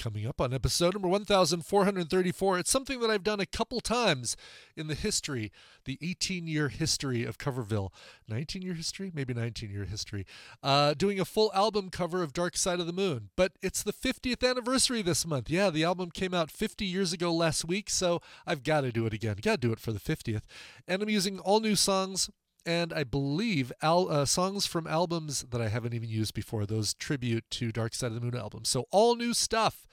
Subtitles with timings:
[0.00, 4.34] Coming up on episode number 1434, it's something that I've done a couple times
[4.74, 5.52] in the history,
[5.84, 7.90] the 18 year history of Coverville.
[8.26, 9.12] 19 year history?
[9.14, 10.24] Maybe 19 year history.
[10.62, 13.28] Uh, doing a full album cover of Dark Side of the Moon.
[13.36, 15.50] But it's the 50th anniversary this month.
[15.50, 19.04] Yeah, the album came out 50 years ago last week, so I've got to do
[19.04, 19.36] it again.
[19.42, 20.44] Got to do it for the 50th.
[20.88, 22.30] And I'm using all new songs
[22.64, 26.94] and I believe al- uh, songs from albums that I haven't even used before, those
[26.94, 28.68] tribute to Dark Side of the Moon albums.
[28.68, 29.86] So, all new stuff.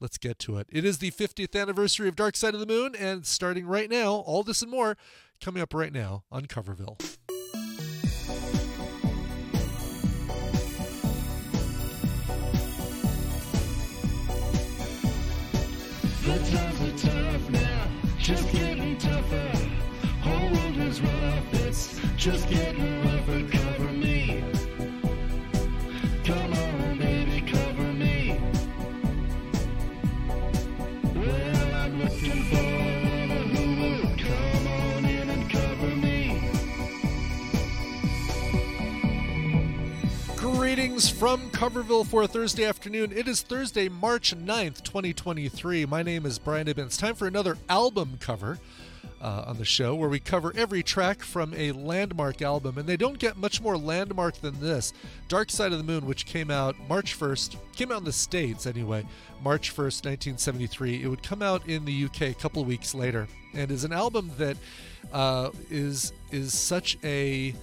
[0.00, 0.66] Let's get to it.
[0.70, 4.14] It is the 50th anniversary of Dark Side of the Moon, and starting right now,
[4.14, 4.96] all this and more
[5.40, 6.98] coming up right now on Coverville.
[16.24, 16.71] The times
[22.22, 23.61] just getting rougher.
[41.02, 43.10] Greetings from Coverville for a Thursday afternoon.
[43.12, 45.84] It is Thursday, March 9th, 2023.
[45.84, 46.86] My name is Brian Ibbott.
[46.86, 48.60] It's time for another album cover
[49.20, 52.78] uh, on the show where we cover every track from a landmark album.
[52.78, 54.92] And they don't get much more landmark than this
[55.26, 58.64] Dark Side of the Moon, which came out March 1st, came out in the States
[58.64, 59.04] anyway,
[59.42, 61.02] March 1st, 1973.
[61.02, 64.30] It would come out in the UK a couple weeks later and is an album
[64.38, 64.56] that
[65.12, 67.54] uh, is is such a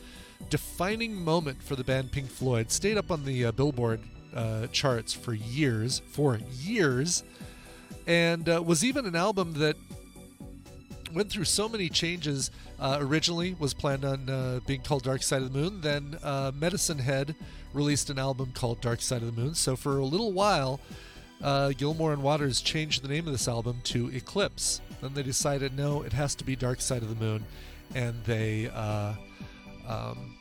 [0.50, 2.72] defining moment for the band Pink Floyd.
[2.72, 4.02] Stayed up on the uh, Billboard
[4.36, 7.24] uh, charts for years, for years,
[8.08, 9.76] and uh, was even an album that
[11.14, 12.52] went through so many changes.
[12.80, 15.82] Uh, originally was planned on uh, being called Dark Side of the Moon.
[15.82, 17.36] Then uh, Medicine Head
[17.74, 19.54] released an album called Dark Side of the Moon.
[19.54, 20.80] So for a little while,
[21.42, 24.82] uh, Gilmour and Waters changed the name of this album to Eclipse.
[25.02, 27.44] Then they decided no, it has to be Dark Side of the Moon,
[27.96, 29.14] and they uh,
[29.90, 30.36] um,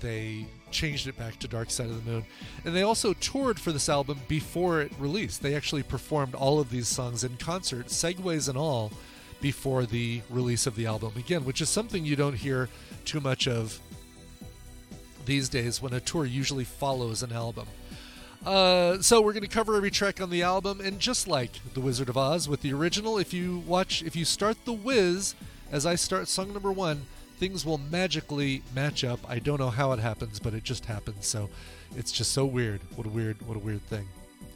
[0.00, 2.24] they changed it back to Dark Side of the Moon.
[2.64, 5.42] And they also toured for this album before it released.
[5.42, 8.92] They actually performed all of these songs in concert, segues and all,
[9.40, 11.12] before the release of the album.
[11.16, 12.68] Again, which is something you don't hear
[13.04, 13.80] too much of
[15.24, 17.66] these days when a tour usually follows an album.
[18.44, 21.80] Uh, so we're going to cover every track on the album, and just like The
[21.80, 25.34] Wizard of Oz with the original, if you watch, if you start The Wiz,
[25.70, 27.02] as I start song number one,
[27.40, 29.18] things will magically match up.
[29.26, 31.26] I don't know how it happens, but it just happens.
[31.26, 31.48] So
[31.96, 32.82] it's just so weird.
[32.94, 34.06] What a weird, what a weird thing.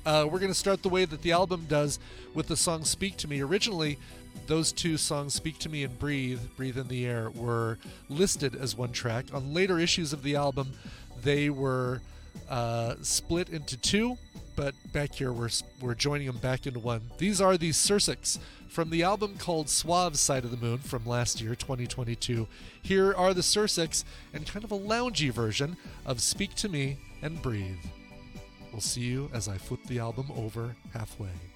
[0.05, 1.99] Uh, we're going to start the way that the album does
[2.35, 3.99] with the song "Speak to Me." Originally,
[4.47, 7.79] those two songs, "Speak to Me" and "Breathe," "Breathe in the Air," were
[8.11, 9.25] listed as one track.
[9.33, 10.75] On later issues of the album,
[11.23, 12.03] they were
[12.51, 14.19] uh, split into two,
[14.57, 15.49] but back here we're
[15.81, 17.01] we're joining them back into one.
[17.17, 18.39] These are the Sursiks
[18.75, 22.49] from the album called Suave Side of the Moon from last year, 2022.
[22.83, 24.03] Here are the Sursiks
[24.33, 27.79] and kind of a loungy version of Speak to Me and Breathe.
[28.73, 31.54] We'll see you as I flip the album over halfway.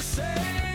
[0.00, 0.69] the same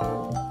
[0.00, 0.47] Bye.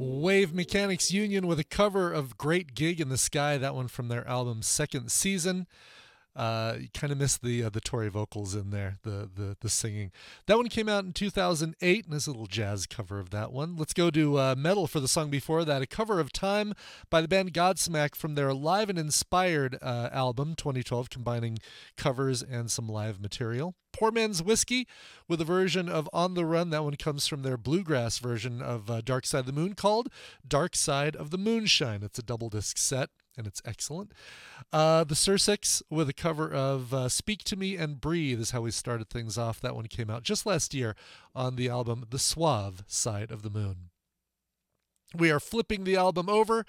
[0.00, 4.08] Wave Mechanics Union with a cover of Great Gig in the Sky, that one from
[4.08, 5.66] their album Second Season.
[6.36, 9.68] Uh, you kind of missed the uh, the Torry vocals in there, the, the the
[9.68, 10.12] singing.
[10.46, 13.76] That one came out in 2008, and little jazz cover of that one.
[13.76, 16.74] Let's go to uh, metal for the song before that, a cover of Time
[17.10, 21.58] by the band Godsmack from their Live and Inspired uh, album 2012, combining
[21.96, 23.74] covers and some live material.
[23.92, 24.86] Poor Man's Whiskey
[25.28, 26.70] with a version of On the Run.
[26.70, 30.08] That one comes from their bluegrass version of uh, Dark Side of the Moon called
[30.46, 32.02] Dark Side of the Moonshine.
[32.02, 33.10] It's a double disc set
[33.40, 34.12] and it's excellent.
[34.70, 38.60] Uh, the Sursiks with a cover of uh, Speak to Me and Breathe is how
[38.60, 39.60] we started things off.
[39.60, 40.94] That one came out just last year
[41.34, 43.88] on the album The Suave Side of the Moon.
[45.16, 46.66] We are flipping the album over,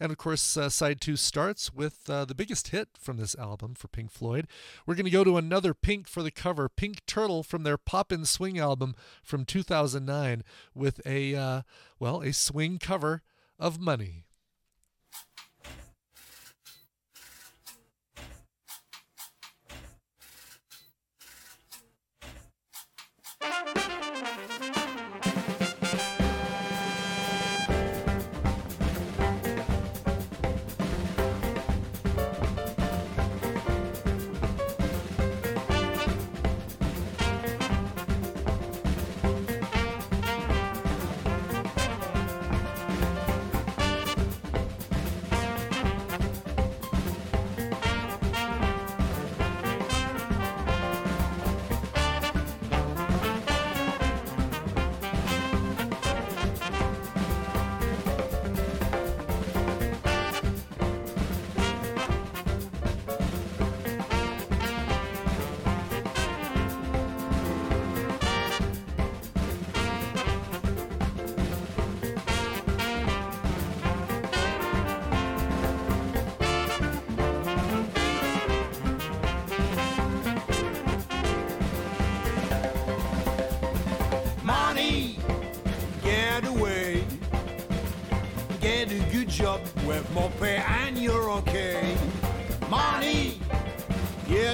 [0.00, 3.74] and of course, uh, side two starts with uh, the biggest hit from this album
[3.74, 4.48] for Pink Floyd.
[4.86, 8.10] We're going to go to another Pink for the cover, Pink Turtle from their Pop
[8.10, 10.42] and Swing album from 2009,
[10.74, 11.62] with a uh,
[12.00, 13.22] well, a swing cover
[13.60, 14.23] of Money.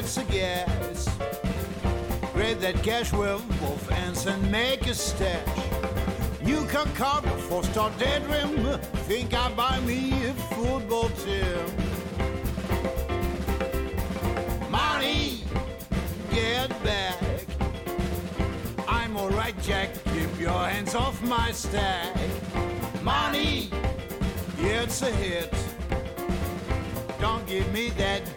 [0.00, 1.08] It's a gas.
[2.32, 5.46] Grab that cash with both hands and make a stash.
[6.42, 8.78] New car car before start daydream.
[9.08, 11.66] Think I buy me a football team.
[14.70, 15.44] Money,
[16.30, 17.46] get back.
[18.88, 19.90] I'm alright, Jack.
[20.14, 22.16] Keep your hands off my stack.
[23.02, 23.68] Money,
[24.56, 25.52] it's a hit.
[27.20, 28.29] Don't give me that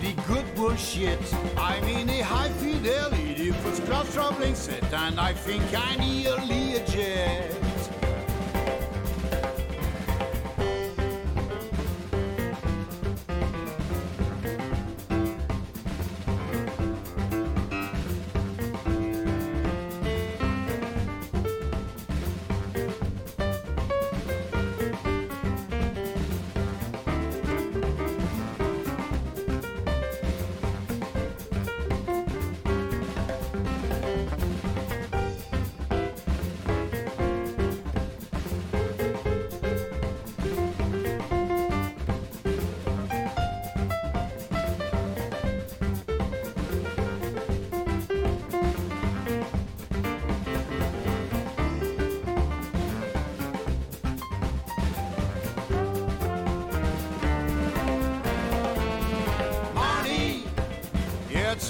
[0.00, 1.20] goody good bullshit.
[1.56, 6.86] I'm in a high fidelity first class traveling set, and I think I nearly a
[6.86, 7.69] jet.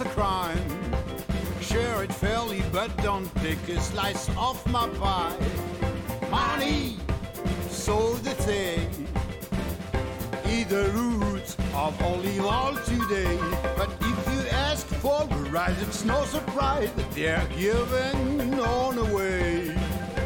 [0.01, 0.69] It's a crime.
[1.61, 5.37] Share it fairly, but don't take a slice off my pie.
[6.31, 6.97] Money,
[7.69, 8.89] so the thing.
[10.49, 13.39] Eat the roots of olive oil today.
[13.77, 19.75] But if you ask for the right, it's no surprise that they're given on away.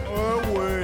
[0.08, 0.83] Away.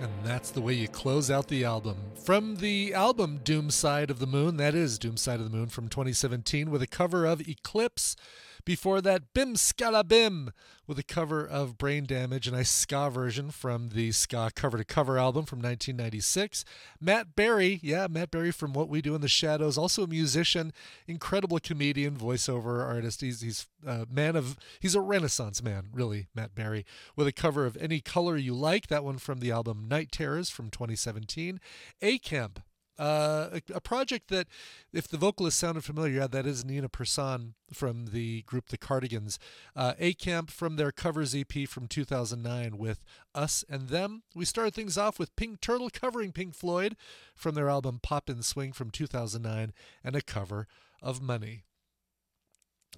[0.00, 1.96] And that's the way you close out the album.
[2.14, 5.68] From the album Doom Side of the Moon, that is Doom Side of the Moon
[5.68, 8.16] from 2017, with a cover of Eclipse.
[8.64, 10.52] Before that, Bim Skala Bim
[10.86, 14.84] with a cover of Brain Damage, a nice ska version from the Ska Cover to
[14.84, 16.64] Cover album from 1996.
[17.00, 20.72] Matt Berry, yeah, Matt Berry from What We Do in the Shadows, also a musician,
[21.06, 23.20] incredible comedian, voiceover artist.
[23.20, 26.84] He's he's a man of he's a renaissance man, really, Matt Berry,
[27.14, 30.50] with a cover of Any Color You Like, that one from the album Night Terrors
[30.50, 31.60] from 2017.
[32.02, 32.60] A Camp
[33.00, 34.46] uh, a, project that,
[34.92, 39.38] if the vocalist sounded familiar, yeah, that is Nina Persson from the group The Cardigans.
[39.74, 43.02] Uh, A Camp from their covers EP from 2009 with
[43.34, 44.22] Us and Them.
[44.34, 46.94] We started things off with Pink Turtle covering Pink Floyd
[47.34, 49.72] from their album Pop and Swing from 2009
[50.04, 50.68] and a cover
[51.00, 51.64] of Money.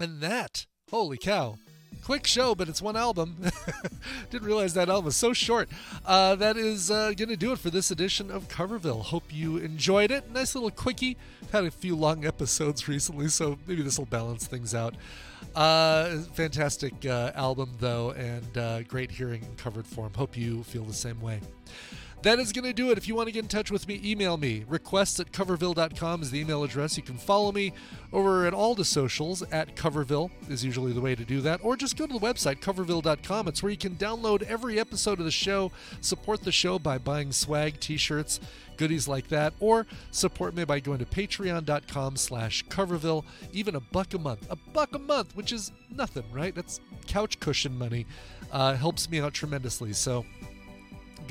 [0.01, 1.59] And that, holy cow,
[2.05, 3.37] quick show, but it's one album.
[4.31, 5.69] Didn't realize that album was so short.
[6.05, 9.03] Uh, that is uh, going to do it for this edition of Coverville.
[9.03, 10.31] Hope you enjoyed it.
[10.31, 11.17] Nice little quickie.
[11.53, 14.95] Had a few long episodes recently, so maybe this will balance things out.
[15.55, 20.13] Uh, fantastic uh, album, though, and uh, great hearing in covered form.
[20.15, 21.41] Hope you feel the same way.
[22.23, 22.99] That is going to do it.
[22.99, 24.65] If you want to get in touch with me, email me.
[24.69, 26.97] Requests at coverville.com is the email address.
[26.97, 27.73] You can follow me
[28.13, 31.59] over at all the socials at Coverville is usually the way to do that.
[31.65, 33.49] Or just go to the website, coverville.com.
[33.49, 37.33] It's where you can download every episode of the show, support the show by buying
[37.33, 38.39] swag, t-shirts,
[38.77, 43.25] goodies like that, or support me by going to patreon.com slash coverville.
[43.53, 44.47] Even a buck a month.
[44.49, 46.55] A buck a month, which is nothing, right?
[46.55, 48.07] That's couch cushion money.
[48.53, 49.93] Uh, helps me out tremendously.
[49.93, 50.25] So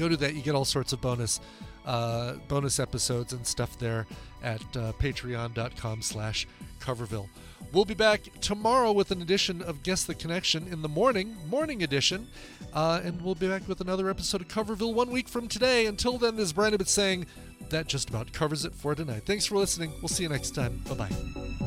[0.01, 1.39] go to that you get all sorts of bonus
[1.85, 4.07] uh, bonus episodes and stuff there
[4.43, 6.47] at uh, patreon.com slash
[6.79, 7.27] coverville.
[7.71, 11.83] We'll be back tomorrow with an edition of guess the connection in the morning morning
[11.83, 12.27] edition
[12.73, 15.85] uh, and we'll be back with another episode of coverville one week from today.
[15.85, 17.27] Until then as Brian Ibbott saying
[17.69, 19.23] that just about covers it for tonight.
[19.25, 19.91] Thanks for listening.
[20.01, 20.81] We'll see you next time.
[20.87, 21.61] Bye bye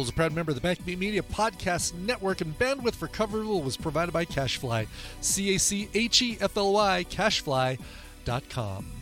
[0.00, 3.76] Is a proud member of the Backbeat Media Podcast Network, and bandwidth for Coverville was
[3.76, 4.86] provided by CacheFly.
[5.20, 8.99] C A C H E F L Y, cachefly.com.